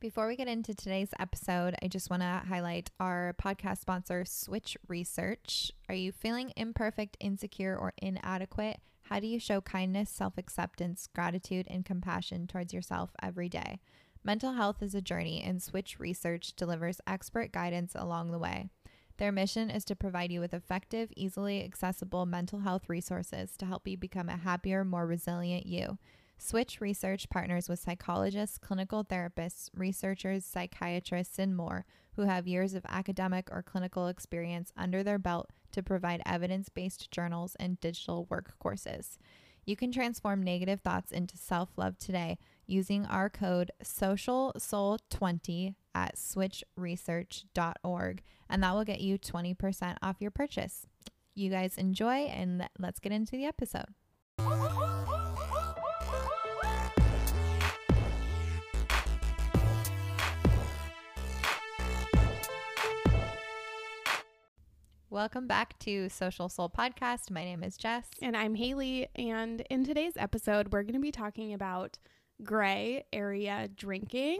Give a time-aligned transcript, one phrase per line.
[0.00, 4.74] Before we get into today's episode, I just want to highlight our podcast sponsor, Switch
[4.88, 5.72] Research.
[5.90, 8.80] Are you feeling imperfect, insecure, or inadequate?
[9.02, 13.78] How do you show kindness, self acceptance, gratitude, and compassion towards yourself every day?
[14.24, 18.70] Mental health is a journey, and Switch Research delivers expert guidance along the way.
[19.18, 23.86] Their mission is to provide you with effective, easily accessible mental health resources to help
[23.86, 25.98] you become a happier, more resilient you.
[26.40, 31.84] Switch Research partners with psychologists, clinical therapists, researchers, psychiatrists, and more
[32.16, 37.10] who have years of academic or clinical experience under their belt to provide evidence based
[37.10, 39.18] journals and digital work courses.
[39.66, 48.22] You can transform negative thoughts into self love today using our code SOCIALSOUL20 at switchresearch.org,
[48.48, 50.86] and that will get you 20% off your purchase.
[51.34, 53.88] You guys enjoy, and let's get into the episode.
[65.12, 67.32] Welcome back to Social Soul Podcast.
[67.32, 68.06] My name is Jess.
[68.22, 69.08] And I'm Haley.
[69.16, 71.98] And in today's episode, we're going to be talking about
[72.44, 74.38] gray area drinking,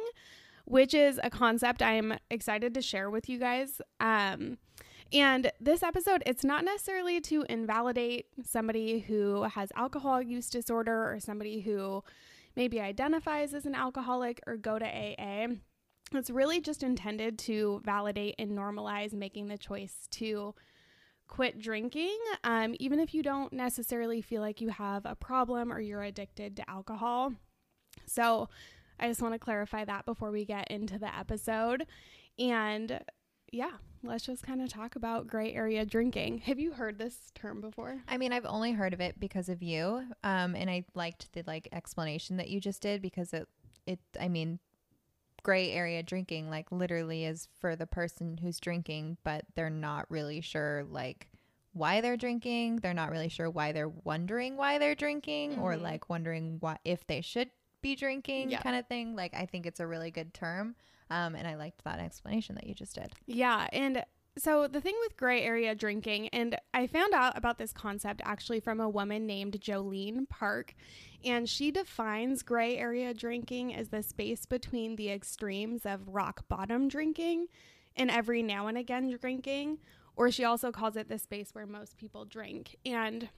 [0.66, 3.82] which is a concept I'm excited to share with you guys.
[3.98, 4.58] Um,
[5.12, 11.18] and this episode, it's not necessarily to invalidate somebody who has alcohol use disorder or
[11.18, 12.04] somebody who
[12.54, 15.48] maybe identifies as an alcoholic or go to AA.
[16.12, 20.54] It's really just intended to validate and normalize making the choice to
[21.28, 25.80] quit drinking, um, even if you don't necessarily feel like you have a problem or
[25.80, 27.32] you're addicted to alcohol.
[28.06, 28.48] So,
[29.00, 31.86] I just want to clarify that before we get into the episode.
[32.38, 33.00] And
[33.50, 33.72] yeah,
[34.02, 36.38] let's just kind of talk about gray area drinking.
[36.38, 38.02] Have you heard this term before?
[38.06, 40.02] I mean, I've only heard of it because of you.
[40.22, 43.48] Um, and I liked the like explanation that you just did because it,
[43.86, 44.58] it, I mean,
[45.42, 50.40] gray area drinking like literally is for the person who's drinking but they're not really
[50.40, 51.28] sure like
[51.72, 55.62] why they're drinking they're not really sure why they're wondering why they're drinking mm-hmm.
[55.62, 57.50] or like wondering what if they should
[57.82, 58.60] be drinking yeah.
[58.60, 60.74] kind of thing like i think it's a really good term
[61.10, 64.04] um, and i liked that explanation that you just did yeah and
[64.38, 68.60] so the thing with gray area drinking and i found out about this concept actually
[68.60, 70.74] from a woman named jolene park
[71.24, 76.88] and she defines gray area drinking as the space between the extremes of rock bottom
[76.88, 77.46] drinking
[77.96, 79.78] and every now and again drinking,
[80.16, 82.76] or she also calls it the space where most people drink.
[82.84, 83.28] And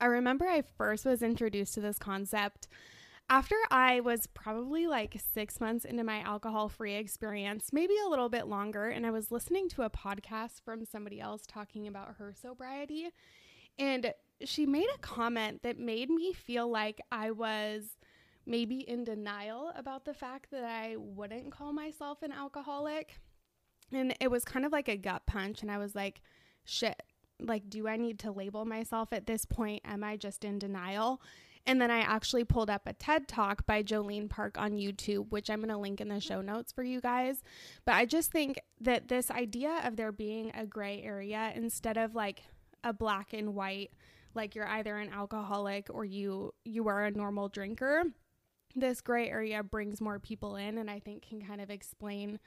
[0.00, 2.68] I remember I first was introduced to this concept
[3.30, 8.28] after I was probably like six months into my alcohol free experience, maybe a little
[8.28, 12.34] bit longer, and I was listening to a podcast from somebody else talking about her
[12.34, 13.08] sobriety.
[13.78, 14.12] And
[14.44, 17.84] she made a comment that made me feel like I was
[18.46, 23.20] maybe in denial about the fact that I wouldn't call myself an alcoholic.
[23.92, 25.62] And it was kind of like a gut punch.
[25.62, 26.20] And I was like,
[26.64, 27.00] shit,
[27.38, 29.82] like, do I need to label myself at this point?
[29.84, 31.22] Am I just in denial?
[31.66, 35.50] And then I actually pulled up a TED talk by Jolene Park on YouTube, which
[35.50, 37.42] I'm going to link in the show notes for you guys.
[37.84, 42.14] But I just think that this idea of there being a gray area instead of
[42.14, 42.42] like
[42.82, 43.90] a black and white
[44.34, 48.04] like you're either an alcoholic or you you are a normal drinker
[48.76, 52.38] this gray area brings more people in and i think can kind of explain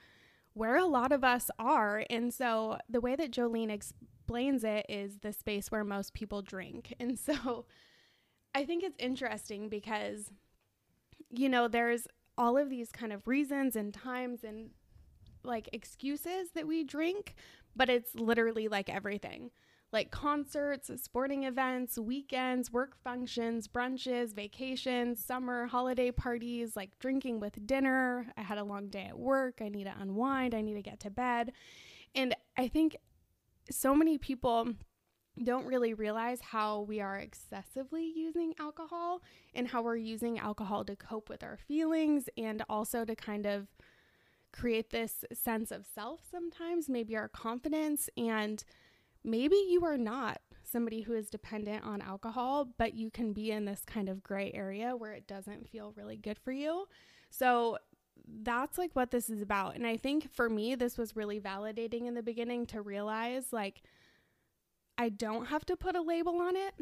[0.53, 5.19] where a lot of us are and so the way that jolene explains it is
[5.19, 7.66] the space where most people drink and so
[8.56, 10.31] i think it's interesting because
[11.30, 14.69] you know there's all of these kind of reasons and times and
[15.44, 17.36] like excuses that we drink
[17.75, 19.52] but it's literally like everything
[19.94, 27.66] like concerts, sporting events, weekends, work functions, brunches, vacations, summer, holiday parties, like drinking with
[27.68, 28.25] dinner.
[28.35, 29.59] I had a long day at work.
[29.62, 30.56] I need to unwind.
[30.56, 31.53] I need to get to bed.
[32.16, 32.97] And I think
[33.70, 34.70] so many people
[35.42, 39.22] don't really realize how we are excessively using alcohol
[39.56, 43.68] and how we're using alcohol to cope with our feelings and also to kind of
[44.52, 48.64] create this sense of self sometimes, maybe our confidence and
[49.24, 53.66] maybe you are not somebody who is dependent on alcohol, but you can be in
[53.66, 56.86] this kind of gray area where it doesn't feel really good for you.
[57.29, 57.78] So
[58.44, 59.76] that's like what this is about.
[59.76, 63.82] And I think for me, this was really validating in the beginning to realize like
[64.97, 66.73] I don't have to put a label on it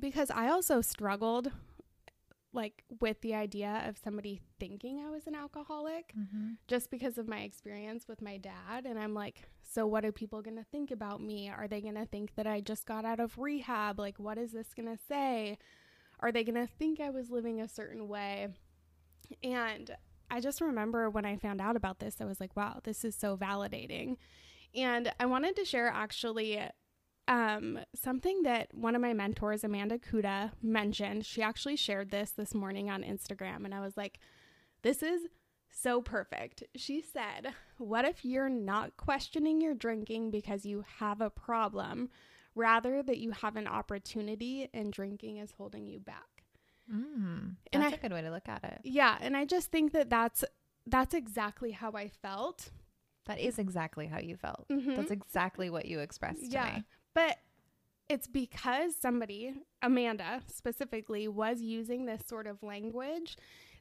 [0.00, 1.50] because I also struggled
[2.52, 6.52] like with the idea of somebody thinking I was an alcoholic mm-hmm.
[6.66, 8.86] just because of my experience with my dad.
[8.86, 11.50] And I'm like, so what are people going to think about me?
[11.50, 13.98] Are they going to think that I just got out of rehab?
[13.98, 15.58] Like, what is this going to say?
[16.20, 18.48] Are they going to think I was living a certain way?
[19.42, 19.94] And
[20.30, 23.14] I just remember when I found out about this, I was like, wow, this is
[23.14, 24.16] so validating.
[24.74, 26.60] And I wanted to share actually
[27.28, 31.26] um, something that one of my mentors, Amanda Kuda, mentioned.
[31.26, 34.18] She actually shared this this morning on Instagram, and I was like,
[34.82, 35.22] this is
[35.70, 36.64] so perfect.
[36.74, 42.08] She said, What if you're not questioning your drinking because you have a problem,
[42.54, 46.44] rather that you have an opportunity and drinking is holding you back?
[46.92, 48.80] Mm, that's and a good way to look at it.
[48.84, 50.44] Yeah, and I just think that that's
[50.86, 52.70] that's exactly how I felt.
[53.26, 54.66] That is exactly how you felt.
[54.70, 54.96] Mm-hmm.
[54.96, 56.84] That's exactly what you expressed yeah, to me.
[57.18, 57.38] But
[58.08, 63.36] it's because somebody, Amanda specifically, was using this sort of language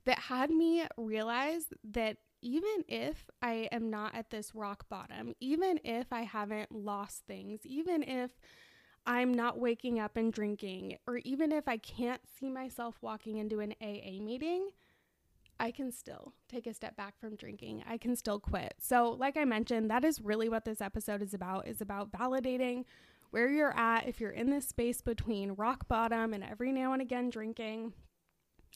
[0.06, 5.80] that had me realize that even if I am not at this rock bottom, even
[5.84, 8.32] if I haven't lost things, even if
[9.06, 13.60] I'm not waking up and drinking, or even if I can't see myself walking into
[13.60, 14.70] an AA meeting,
[15.60, 17.84] I can still take a step back from drinking.
[17.88, 18.74] I can still quit.
[18.80, 22.86] So, like I mentioned, that is really what this episode is about is about validating
[23.32, 27.02] where you're at if you're in this space between rock bottom and every now and
[27.02, 27.94] again drinking.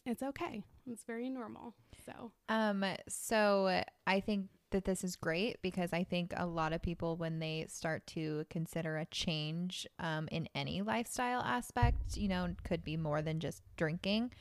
[0.05, 0.63] It's okay.
[0.87, 1.75] It's very normal.
[2.05, 6.81] So, um so I think that this is great because I think a lot of
[6.81, 12.47] people, when they start to consider a change um, in any lifestyle aspect, you know,
[12.63, 14.31] could be more than just drinking,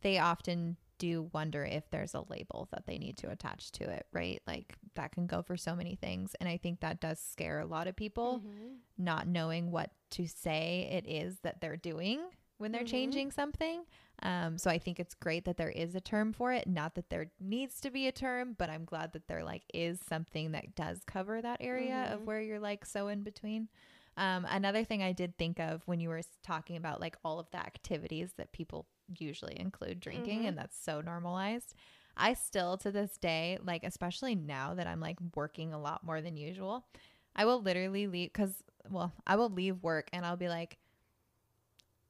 [0.00, 4.06] they often do wonder if there's a label that they need to attach to it,
[4.12, 4.40] right?
[4.46, 6.34] Like that can go for so many things.
[6.40, 8.74] And I think that does scare a lot of people, mm-hmm.
[8.98, 12.20] not knowing what to say it is that they're doing
[12.58, 12.90] when they're mm-hmm.
[12.90, 13.82] changing something.
[14.22, 16.66] Um, so I think it's great that there is a term for it.
[16.66, 19.98] Not that there needs to be a term, but I'm glad that there like is
[20.08, 22.14] something that does cover that area mm-hmm.
[22.14, 23.68] of where you're like so in between.
[24.16, 27.50] Um, another thing I did think of when you were talking about like all of
[27.50, 28.86] the activities that people
[29.18, 30.48] usually include drinking, mm-hmm.
[30.48, 31.74] and that's so normalized.
[32.16, 36.22] I still to this day, like, especially now that I'm like working a lot more
[36.22, 36.86] than usual,
[37.34, 38.54] I will literally leave because,
[38.90, 40.78] well, I will leave work and I'll be like,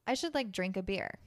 [0.06, 1.18] I should like drink a beer.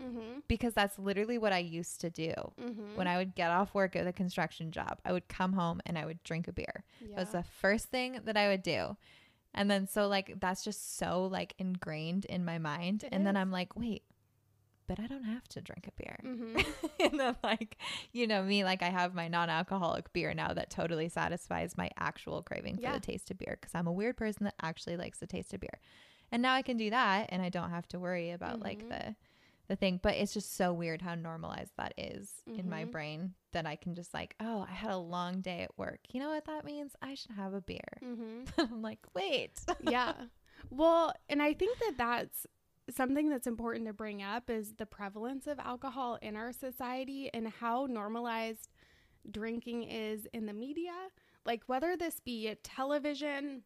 [0.00, 0.40] Mm-hmm.
[0.46, 2.34] Because that's literally what I used to do.
[2.60, 2.96] Mm-hmm.
[2.96, 5.96] When I would get off work at a construction job, I would come home and
[5.96, 6.84] I would drink a beer.
[7.00, 7.16] Yeah.
[7.16, 8.98] It was the first thing that I would do.
[9.54, 13.04] And then so like that's just so like ingrained in my mind.
[13.04, 13.24] It and is.
[13.24, 14.02] then I'm like, wait,
[14.86, 16.18] but I don't have to drink a beer.
[16.24, 16.60] Mm-hmm.
[17.00, 17.76] and then like,
[18.12, 22.42] you know, me like I have my non-alcoholic beer now that totally satisfies my actual
[22.42, 22.92] craving yeah.
[22.92, 25.54] for the taste of beer because I'm a weird person that actually likes the taste
[25.54, 25.78] of beer.
[26.32, 28.64] And now I can do that and I don't have to worry about mm-hmm.
[28.64, 29.14] like the
[29.68, 32.60] the thing, but it's just so weird how normalized that is mm-hmm.
[32.60, 32.90] in my mm-hmm.
[32.92, 36.00] brain that I can just like, oh, I had a long day at work.
[36.12, 36.92] You know what that means?
[37.02, 37.80] I should have a beer.
[38.04, 38.42] Mm-hmm.
[38.58, 39.58] I'm like, wait.
[39.80, 40.12] yeah.
[40.70, 42.46] Well, and I think that that's
[42.90, 47.48] something that's important to bring up is the prevalence of alcohol in our society and
[47.48, 48.68] how normalized
[49.30, 50.94] drinking is in the media.
[51.44, 53.62] Like whether this be television,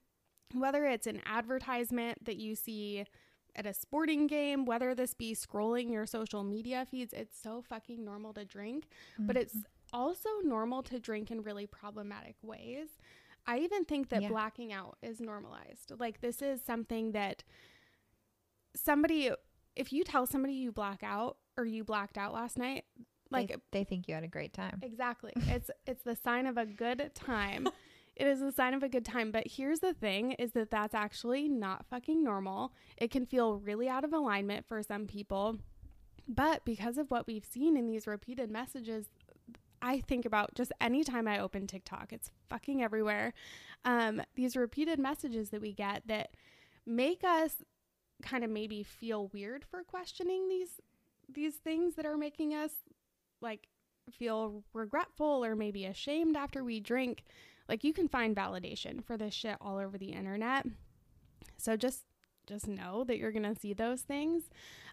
[0.55, 3.05] whether it's an advertisement that you see
[3.56, 8.05] at a sporting game, whether this be scrolling your social media feeds, it's so fucking
[8.05, 9.26] normal to drink, mm-hmm.
[9.26, 9.56] but it's
[9.93, 12.88] also normal to drink in really problematic ways.
[13.46, 14.28] I even think that yeah.
[14.28, 15.93] blacking out is normalized.
[15.99, 17.43] Like, this is something that
[18.75, 19.31] somebody,
[19.76, 22.84] if you tell somebody you black out or you blacked out last night,
[23.31, 24.81] like they, they think you had a great time.
[24.82, 25.32] Exactly.
[25.37, 27.69] it's it's the sign of a good time.
[28.16, 29.30] It is a sign of a good time.
[29.30, 32.73] But here's the thing is that that's actually not fucking normal.
[32.97, 35.59] It can feel really out of alignment for some people.
[36.28, 39.06] But because of what we've seen in these repeated messages,
[39.83, 43.33] I think about just anytime I open TikTok, it's fucking everywhere.
[43.85, 46.30] Um, these repeated messages that we get that
[46.87, 47.56] make us
[48.22, 50.80] kind of maybe feel weird for questioning these
[51.32, 52.72] these things that are making us
[53.40, 53.68] like
[54.10, 57.24] feel regretful or maybe ashamed after we drink
[57.68, 60.66] like you can find validation for this shit all over the internet.
[61.56, 62.04] So just
[62.46, 64.44] just know that you're going to see those things.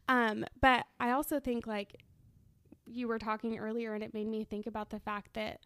[0.08, 2.04] Um but I also think like
[2.86, 5.62] you were talking earlier and it made me think about the fact that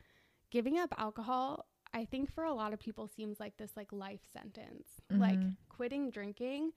[0.50, 4.22] giving up alcohol I think for a lot of people seems like this like life
[4.32, 4.88] sentence.
[5.12, 5.22] Mm-hmm.
[5.22, 5.40] Like
[5.70, 6.72] quitting drinking,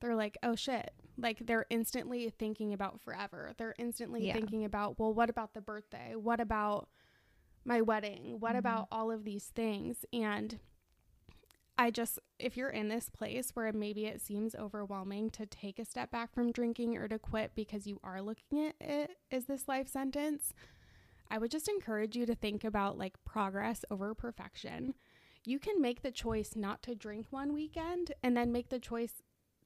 [0.00, 3.52] they're like, "Oh shit." Like they're instantly thinking about forever.
[3.56, 4.34] They're instantly yeah.
[4.34, 6.14] thinking about, "Well, what about the birthday?
[6.14, 6.88] What about
[7.64, 8.36] my wedding?
[8.40, 8.58] What mm-hmm.
[8.58, 10.04] about all of these things?
[10.12, 10.58] And
[11.80, 15.84] I just, if you're in this place where maybe it seems overwhelming to take a
[15.84, 19.68] step back from drinking or to quit because you are looking at it as this
[19.68, 20.52] life sentence,
[21.30, 24.94] I would just encourage you to think about like progress over perfection.
[25.44, 29.22] You can make the choice not to drink one weekend and then make the choice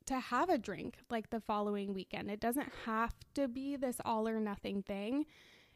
[0.06, 2.30] to have a drink like the following weekend.
[2.30, 5.26] It doesn't have to be this all or nothing thing.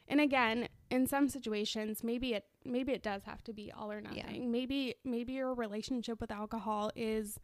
[0.08, 4.00] And again, in some situations, maybe it maybe it does have to be all or
[4.00, 4.42] nothing.
[4.42, 4.48] Yeah.
[4.48, 7.38] Maybe maybe your relationship with alcohol is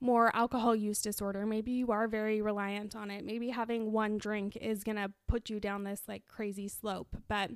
[0.00, 1.46] more alcohol use disorder.
[1.46, 3.24] Maybe you are very reliant on it.
[3.24, 7.16] Maybe having one drink is going to put you down this like crazy slope.
[7.28, 7.52] But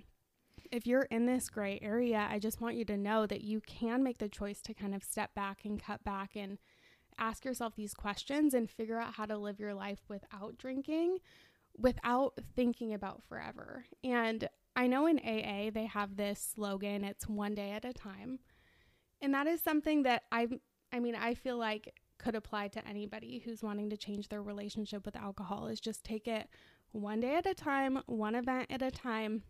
[0.70, 4.04] if you're in this gray area, I just want you to know that you can
[4.04, 6.58] make the choice to kind of step back and cut back and
[7.18, 11.18] ask yourself these questions and figure out how to live your life without drinking,
[11.76, 13.84] without thinking about forever.
[14.04, 18.40] And I know in AA they have this slogan, it's one day at a time.
[19.22, 20.48] And that is something that I
[20.92, 25.04] I mean, I feel like could apply to anybody who's wanting to change their relationship
[25.04, 26.48] with alcohol is just take it
[26.92, 29.42] one day at a time, one event at a time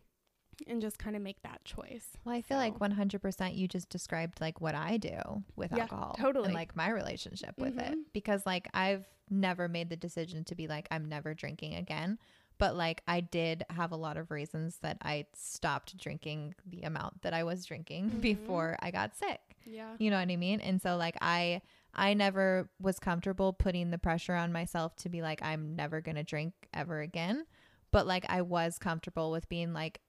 [0.67, 2.09] and just kind of make that choice.
[2.25, 5.83] Well, I feel So- like 100% you just described like what I do with Yeah,
[5.83, 6.17] alcohol.
[6.19, 6.47] totally.
[6.47, 7.93] And like my relationship with it.
[7.95, 8.03] Mhm.
[8.13, 12.19] Because like I've never made the decision to be like, I'm never drinking again.
[12.59, 17.21] But like I did have a lot of reasons that I stopped drinking the amount
[17.23, 18.21] that I was drinking Mhm.
[18.23, 19.41] before I got sick.
[19.67, 19.95] Yeah.
[19.99, 20.61] You know what I mean?
[20.61, 21.61] And so like I
[21.99, 26.17] I never was comfortable putting the pressure on myself to be like I'm never going
[26.17, 27.47] to drink ever again.
[27.91, 30.01] But like I was comfortable with being like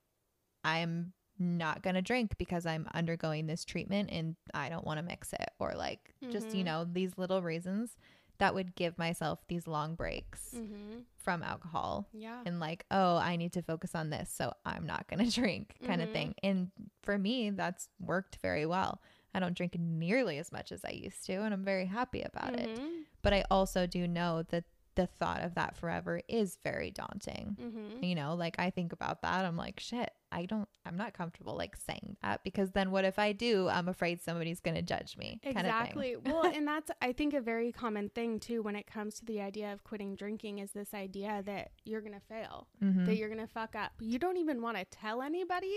[0.64, 5.04] I'm not going to drink because I'm undergoing this treatment and I don't want to
[5.04, 6.66] mix it or like just you Mhm.
[6.66, 7.96] know these little reasons
[8.38, 11.04] that would give myself these long breaks Mhm.
[11.16, 12.42] from alcohol Yeah.
[12.46, 15.76] and like oh i need to focus on this so i'm not going to drink
[15.84, 16.12] kind of Mhm.
[16.12, 16.70] thing and
[17.02, 19.00] for me that's worked very well
[19.34, 22.54] i don't drink nearly as much as i used to and i'm very happy about
[22.58, 23.04] it Mhm.
[23.22, 24.64] but i also do know that
[24.98, 28.02] the thought of that forever is very daunting Mhm.
[28.08, 31.54] you know like i think about that i'm like shit i don't i'm not comfortable
[31.56, 35.16] like saying that because then what if i do i'm afraid somebody's going to judge
[35.16, 36.16] me kind of thing Exactly.
[36.16, 39.40] well, and that's I think a very common thing too when it comes to the
[39.40, 43.06] idea of quitting drinking is this idea that you're going to fail, Mhm.
[43.06, 43.92] that you're going to fuck up.
[44.00, 45.74] You don't even want to tell anybody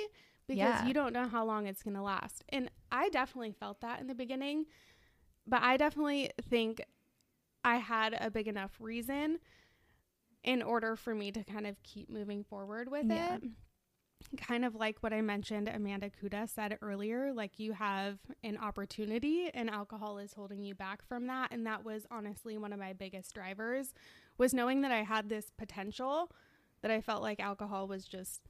[0.48, 0.86] because Yeah.
[0.88, 2.44] you don't know how long it's going to last.
[2.50, 4.66] And I definitely felt that in the beginning,
[5.48, 6.82] but I definitely think
[7.64, 9.40] I had a big enough reason
[10.44, 13.36] in order for me to kind of keep moving forward with Yeah.
[13.36, 13.44] it.
[14.38, 19.50] Kind of like what I mentioned, Amanda Kuda said earlier, like you have an opportunity
[19.54, 21.52] and alcohol is holding you back from that.
[21.52, 23.94] And that was honestly one of my biggest drivers
[24.38, 26.32] was knowing that I had this potential
[26.82, 28.42] that I felt like alcohol was just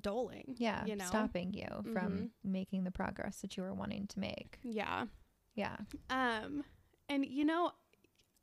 [0.00, 0.54] doling.
[0.58, 1.04] yeah You know?
[1.06, 2.30] stopping you from Mhm.
[2.44, 5.06] making the progress that you were wanting to make Yeah.
[5.54, 5.76] yeah
[6.10, 6.64] Um,
[7.08, 7.72] and you know,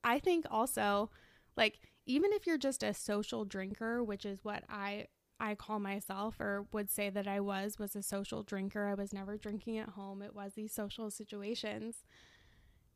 [0.05, 1.12] I think also,
[1.57, 5.07] like, even if you're just a social drinker, which is what I
[5.39, 8.88] I call myself or would say that I was was a social drinker.
[8.88, 10.21] I was never drinking at home.
[10.21, 12.05] It was these social situations.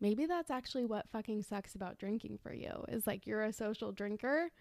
[0.02, 2.86] Maybe that's actually what fucking sucks about drinking for you.
[2.90, 4.52] Is like you're a social drinker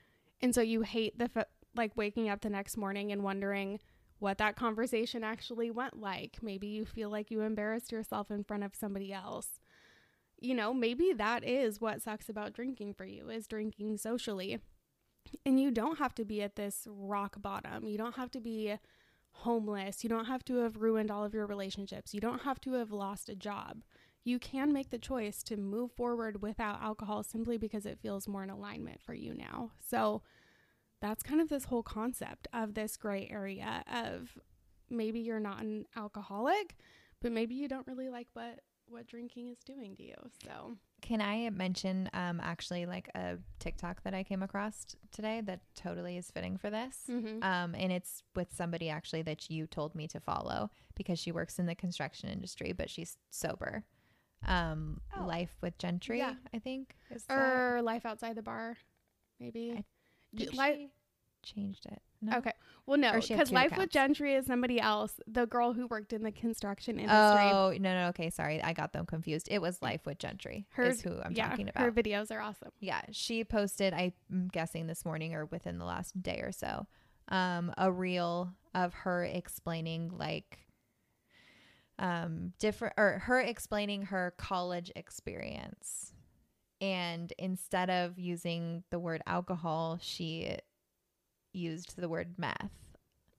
[0.43, 3.81] and so you hate the f- like waking up the next morning and wondering
[4.21, 6.39] what that conversation actually went like.
[6.43, 9.61] Maybe you feel like you embarrassed yourself in front of somebody else
[10.41, 14.59] you know, maybe that is what sucks about drinking for you is drinking socially.
[15.45, 17.87] And you don't have to be at this rock bottom.
[17.87, 18.77] You don't have to be
[19.33, 20.03] homeless.
[20.03, 22.15] You don't have to have ruined all of your relationships.
[22.15, 23.83] You don't have to have lost a job.
[24.25, 28.43] You can make the choice to move forward without alcohol simply because it feels more
[28.43, 29.73] in alignment for you now.
[29.87, 30.23] So
[31.01, 34.39] that's kind of this whole concept of this gray area of
[34.91, 36.77] maybe you're not an alcoholic,
[37.21, 40.15] but maybe you don't really like what what drinking is doing to you.
[40.45, 45.41] So, Can I mention um actually like a TikTok that I came across t- today
[45.43, 47.05] that totally is fitting for this?
[47.09, 47.43] Mhm.
[47.45, 51.59] Um and it's with somebody actually that you told me to follow because she works
[51.59, 53.85] in the construction industry but she's sober.
[54.47, 55.25] Um Oh.
[55.27, 56.35] Life with Gentry, Yeah.
[56.55, 56.97] I think.
[57.11, 58.77] Is that- or life outside the bar,
[59.41, 59.73] maybe.
[59.73, 59.85] I
[60.35, 60.91] D- think li-
[61.43, 62.03] she changed it.
[62.21, 62.37] No?
[62.39, 62.53] Okay.
[62.87, 63.91] Well, no, Or she had because Life with.
[63.91, 65.21] Gentry is somebody else.
[65.27, 67.51] The girl who worked in the construction industry.
[67.51, 68.63] Oh, no, no, okay, sorry.
[68.63, 69.49] I got them confused.
[69.51, 70.67] It was Life with Gentry.
[70.71, 71.83] Her- is who I'm yeah, talking about.
[71.83, 72.71] Her videos are awesome.
[72.81, 76.87] yeah, she posted, I'm guessing this morning or within the last day or so,
[77.29, 80.59] um, a reel of her explaining like
[81.99, 86.13] um different or her explaining her college experience.
[86.81, 90.57] And instead of using the word alcohol, she
[91.53, 92.71] used the word meth.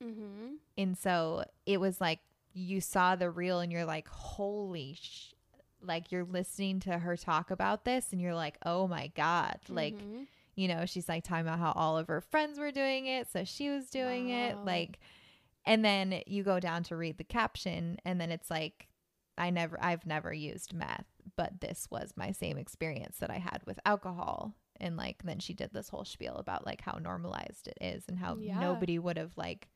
[0.03, 0.53] Mm-hmm.
[0.77, 2.19] And so it was like
[2.53, 5.33] you saw the reel and you're like, holy sh-.
[5.81, 9.57] Like you're listening to her talk about this and you're like, oh my God.
[9.69, 10.23] Like, Mm-hmm.
[10.55, 13.27] you know, she's like talking about how all of her friends were doing it.
[13.31, 14.57] So she was doing it.
[14.65, 14.99] Like,
[15.65, 18.87] and then you go down to read the caption and then it's like,
[19.37, 21.05] I never, I've never used meth,
[21.37, 24.53] but this was my same experience that I had with alcohol.
[24.79, 28.17] And like, then she did this whole spiel about like how normalized it is and
[28.17, 28.59] how Yeah.
[28.59, 29.69] nobody would have like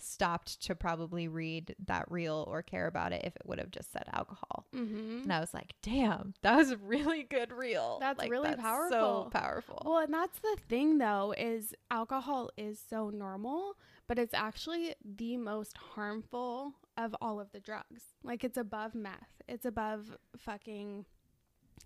[0.00, 3.90] stopped to probably read that reel or care about it if it would have just
[3.92, 4.64] said alcohol.
[4.72, 5.22] Mm-hmm.
[5.24, 7.98] And I was like, damn, that was a really good reel.
[8.00, 9.28] That's Like, really So powerful.
[9.32, 9.82] powerful.
[9.84, 13.74] Well, and that's the thing though is alcohol is so normal,
[14.06, 18.02] but it's actually the most harmful of all of the drugs.
[18.22, 19.42] Like it's above meth.
[19.48, 21.06] It's above fucking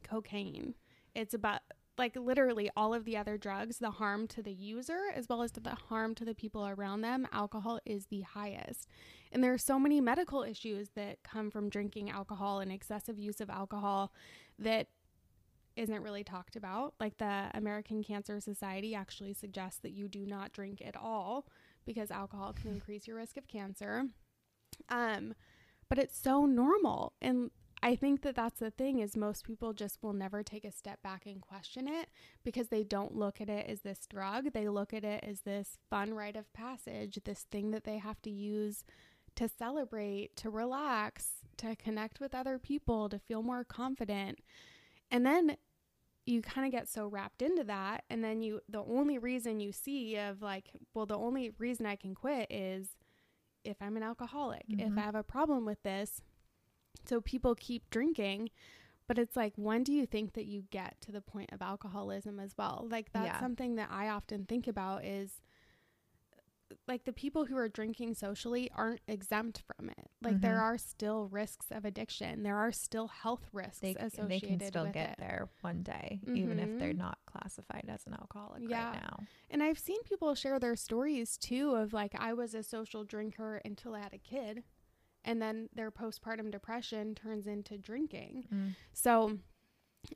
[0.03, 0.75] cocaine.
[1.15, 1.61] It's about
[1.99, 5.51] like literally all of the other drugs, the harm to the user as well as
[5.53, 8.89] to the harm to the people around them, alcohol is the highest.
[9.31, 13.41] And there are so many medical issues that come from drinking alcohol and excessive use
[13.41, 14.13] of alcohol
[14.59, 14.89] that
[15.77, 16.95] isn't really talked about.
[17.01, 21.47] Like the American Cancer Society actually suggests that you do not drink at all
[21.85, 24.05] because alcohol can increase your risk of cancer.
[24.89, 25.35] Um,
[25.89, 27.51] but it's so normal, and
[27.85, 31.03] I think that that's the thing is most people just will never take a step
[31.03, 32.09] back and question it
[32.45, 34.53] because they don't look at it as this drug.
[34.53, 38.23] They look at it as this fun rite of passage, this thing that they have
[38.23, 38.85] to use
[39.35, 44.39] to celebrate, to relax, to connect with other people, to feel more confident.
[45.11, 45.57] And then
[46.25, 49.73] you kind of get so wrapped into that and then you the only reason you
[49.73, 52.91] see of like well the only reason I can quit is
[53.65, 54.99] if I'm an alcoholic, if Mhm.
[54.99, 56.23] I have a problem with this.
[57.05, 58.51] So people keep drinking,
[59.09, 62.39] but it's like when do you think that you get to the point of alcoholism
[62.41, 62.87] as well?
[62.91, 63.41] Like that's Yeah.
[63.41, 65.41] something that I often think about is
[66.89, 70.11] like the people who are drinking socially aren't exempt from it.
[70.23, 70.63] Like there Mhm.
[70.63, 72.43] are still risks of addiction.
[72.43, 75.19] There are still health risks they, associated they can still with get it.
[75.19, 76.99] there one day, even if they're Mhm.
[76.99, 78.91] not classified as an alcoholic Yeah.
[78.91, 79.19] right now.
[79.51, 83.57] And I've seen people share their stories too of like I was a social drinker
[83.65, 84.63] until I had a kid
[85.25, 88.45] and then their postpartum depression turns into drinking.
[88.53, 88.75] Mm.
[88.93, 89.39] So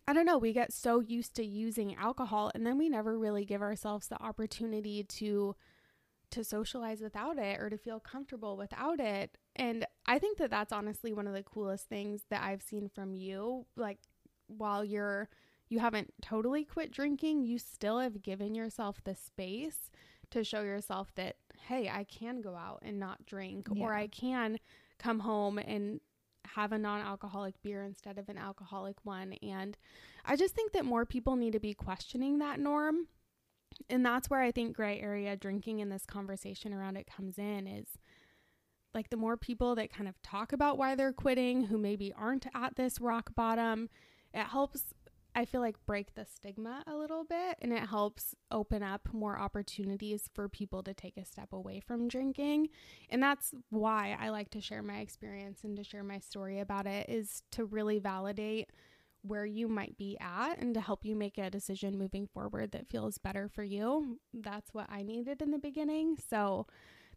[0.06, 3.44] I don't know, we get so used to using alcohol and then we never really
[3.44, 5.54] give ourselves the opportunity to
[6.32, 9.38] to socialize without it or to feel comfortable without it.
[9.54, 13.14] And I think that that's honestly one of the coolest things that I've seen from
[13.14, 13.98] you like
[14.48, 15.28] while you're
[15.68, 19.90] you haven't totally quit drinking, you still have given yourself the space
[20.30, 21.36] to show yourself that
[21.68, 24.58] hey, I can go out and not drink or I can
[24.98, 26.00] come home and
[26.46, 29.76] have a non-alcoholic beer instead of an alcoholic one and
[30.26, 33.06] I just think that more people need to be questioning that norm.
[33.88, 37.66] And that's where I think gray area drinking in this conversation around it comes in
[37.66, 37.86] is
[38.92, 42.46] like the more people that kind of talk about why they're quitting who maybe aren't
[42.54, 43.88] at this rock bottom,
[44.32, 44.94] it helps
[45.36, 49.38] I feel like break the stigma a little bit and it helps open up more
[49.38, 52.70] opportunities for people to take a step away from drinking.
[53.10, 56.86] And that's why I like to share my experience and to share my story about
[56.86, 58.70] it is to really validate
[59.20, 62.88] where you might be at and to help you make a decision moving forward that
[62.88, 64.18] feels better for you.
[64.32, 66.16] That's what I needed in the beginning.
[66.30, 66.66] So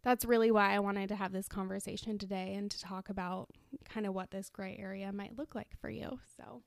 [0.02, 3.48] that's really why I wanted to have this conversation today and to talk about
[3.88, 6.18] kind of what this gray area might look like for you.
[6.36, 6.62] So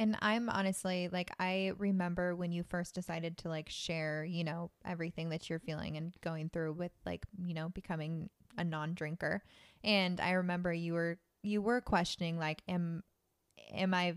[0.00, 4.70] And I'm honestly like I remember when you first decided to like share, you know,
[4.84, 9.42] everything that you're feeling and going through with like, you know, becoming a non-drinker.
[9.84, 13.02] And I remember you were you were questioning like am
[13.72, 14.16] am I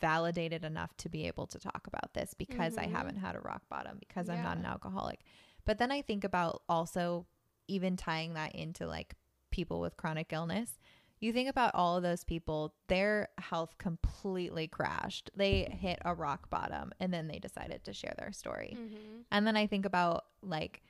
[0.00, 2.92] validated enough to be able to talk about this because I Mhm.
[2.92, 5.20] haven't had a rock bottom because I'm not an alcoholic.
[5.66, 7.26] But then I think about also
[7.68, 9.14] even tying that into like
[9.50, 10.78] people with chronic illness
[11.20, 15.30] you think about all of those people, their health completely crashed.
[15.36, 18.76] They hit a rock bottom and then they decided to share their story.
[18.78, 19.20] mm-hmm.
[19.30, 20.82] And then I think about like,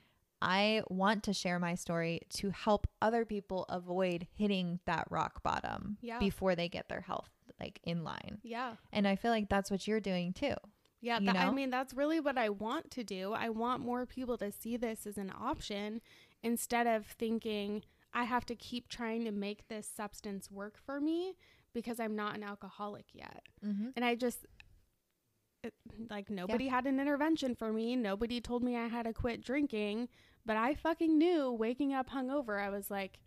[0.42, 5.98] I want to share my story to help other people avoid hitting that rock bottom
[6.00, 6.18] Yeah.
[6.18, 8.38] before they get their health like in line.
[8.42, 8.76] yeah.
[8.92, 10.54] And I feel like that's what you're doing too.
[11.02, 13.32] Yeah, that, I mean, that's really what I want to do.
[13.32, 16.02] I want more people to see this as an option
[16.42, 21.34] instead of thinking I have to keep trying to make this substance work for me
[21.72, 23.42] because I'm not an alcoholic yet.
[23.64, 23.88] Mm-hmm.
[23.96, 24.46] And I just,
[25.62, 25.74] it,
[26.08, 27.94] like, nobody had an intervention for me.
[27.94, 30.08] Nobody told me I had to quit drinking.
[30.44, 33.20] But I fucking knew waking up hungover, I was like,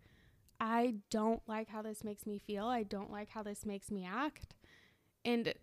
[0.59, 2.65] I don't like how this makes me feel.
[2.65, 4.55] I don't like how this makes me act.
[5.25, 5.53] And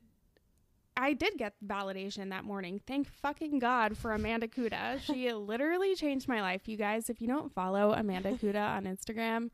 [1.00, 2.78] I did get validation that morning.
[2.86, 5.00] Thank fucking God for Amanda Kuda.
[5.00, 6.68] She literally changed my life.
[6.68, 9.48] You guys, if you don't follow Amanda Kuda on Instagram,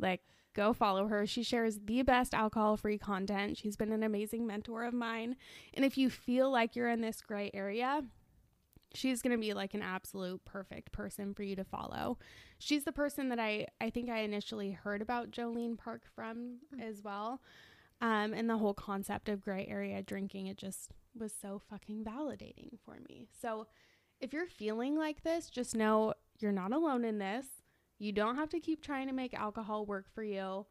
[0.00, 0.22] like
[0.54, 1.24] go follow her.
[1.24, 3.58] She shares the best alcohol free content.
[3.58, 5.36] She's been an amazing mentor of mine.
[5.72, 8.02] And if you feel like you're in this gray area,
[8.92, 12.18] she's going to be like an absolute perfect person for you to follow.
[12.58, 16.82] She's the person that I I think I initially heard about Jolene Park from mm.
[16.82, 17.40] as well.
[18.02, 22.78] Um, and the whole concept of gray area drinking, it just was so fucking validating
[22.84, 23.28] for me.
[23.40, 23.68] So
[24.20, 27.46] if you're feeling like this, just know you're not alone in this.
[28.00, 30.66] You don't have to keep trying to make alcohol work for you.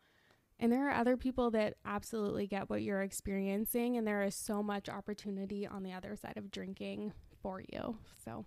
[0.60, 4.62] And there are other people that absolutely get what you're experiencing, and there is so
[4.62, 7.98] much opportunity on the other side of drinking for you.
[8.26, 8.46] So,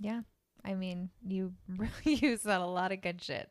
[0.00, 0.22] yeah.
[0.64, 3.50] I mean, you really use that a lot of good shit.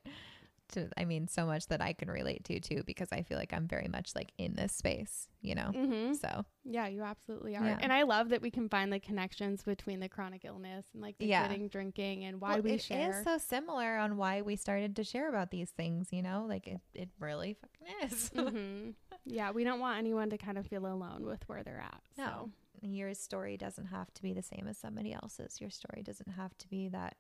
[0.70, 3.54] To, I mean, so much that I can relate to too, because I feel like
[3.54, 5.72] I'm very much like in this space, you know?
[5.74, 6.14] mm-hmm.
[6.14, 7.64] So, yeah, you absolutely are.
[7.64, 7.78] Yeah.
[7.80, 11.18] And I love that we can find the connections between the chronic illness and like
[11.20, 11.46] the Yeah.
[11.46, 13.12] quitting drinking and why Well, we it share.
[13.12, 16.46] It is so similar on why we started to share about these things, you know?
[16.50, 18.32] Like it, it really fucking is.
[18.36, 18.90] hmm
[19.26, 22.02] Yeah, we don't want anyone to kind of feel alone with where they're at.
[22.18, 22.50] No.
[22.82, 25.62] Your story doesn't have to be the same as somebody else's.
[25.62, 27.16] Your story doesn't have to be that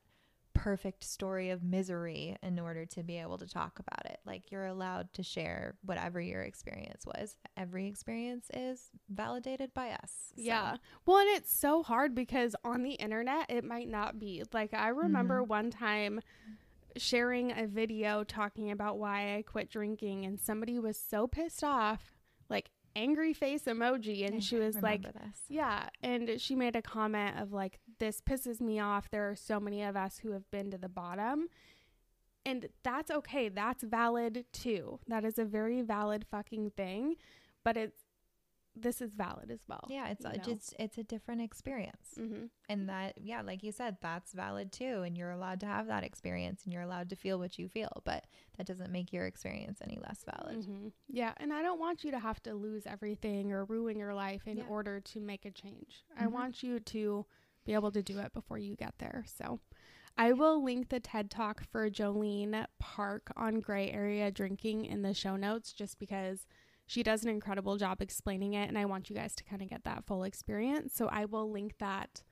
[0.55, 4.19] perfect story of misery in order to be able to talk about it.
[4.25, 7.37] Like you're allowed to share whatever your experience was.
[7.55, 10.11] Every experience is validated by us.
[10.35, 10.77] So, yeah.
[11.05, 14.43] Well, and it's so hard because on the internet, it might not be.
[14.51, 15.49] Like, I remember Mm-hmm.
[15.49, 16.21] one time
[16.97, 22.13] sharing a video talking about why I quit drinking, and somebody was so pissed off,
[22.49, 24.25] like, angry face emoji.
[24.25, 25.39] And I she was like, this.
[25.49, 29.09] Yeah, and she made a comment of like, "This pisses me off.
[29.09, 31.47] There are so many of us who have been to the bottom."
[32.45, 33.49] And that's okay.
[33.49, 34.99] That's valid too.
[35.07, 37.15] That is a very valid fucking thing,
[37.63, 38.03] but it's
[38.77, 39.87] this is valid as well.
[39.89, 42.13] Yeah, it's a, just it's a different experience.
[42.19, 42.49] Mhm.
[42.67, 46.03] And that yeah, like you said, that's valid too and you're allowed to have that
[46.03, 48.27] experience and you're allowed to feel what you feel, but
[48.57, 50.57] that doesn't make your experience any less valid.
[50.57, 50.91] Mhm.
[51.07, 54.45] Yeah, and I don't want you to have to lose everything or ruin your life
[54.45, 54.67] in Yeah.
[54.67, 56.03] order to make a change.
[56.17, 56.31] I Mhm.
[56.31, 57.25] want you to
[57.65, 59.25] be able to do it before you get there.
[59.37, 59.59] So,
[60.17, 65.13] I will link the TED Talk for Jolene Park on gray area drinking in the
[65.13, 66.45] show notes just because
[66.87, 69.69] she does an incredible job explaining it and I want you guys to kind of
[69.69, 70.93] get that full experience.
[70.95, 72.23] So, I will link that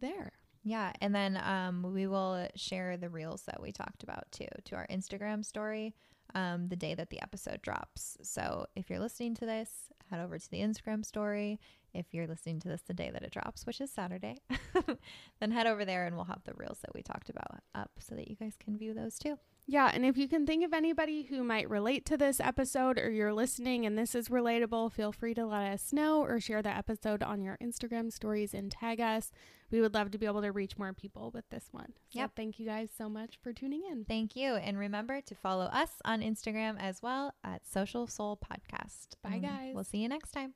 [0.00, 0.32] there.
[0.64, 4.76] Yeah, and then um, we will share the reels that we talked about too to
[4.76, 5.94] our Instagram story
[6.34, 8.16] um, the day that the episode drops.
[8.22, 9.70] So if you're listening to this,
[10.10, 11.60] head over to the Instagram story.
[11.94, 14.38] If you're listening to this the day that it drops, which is Saturday,
[15.40, 18.14] then head over there and we'll have the reels that we talked about up so
[18.14, 19.38] that you guys can view those too.
[19.70, 23.10] Yeah, and if you can think of anybody who might relate to this episode or
[23.10, 26.74] you're listening and this is relatable, feel free to let us know or share the
[26.74, 29.30] episode on your Instagram stories and tag us.
[29.70, 31.92] We would love to be able to reach more people with this one.
[32.08, 32.32] So Yep.
[32.36, 34.04] thank you guys so much for tuning in.
[34.04, 34.54] Thank you.
[34.54, 39.16] And remember to follow us on Instagram as well at Social Soul Podcast.
[39.22, 39.32] Bye, mm.
[39.34, 39.74] And guys.
[39.74, 40.54] We'll see you next time.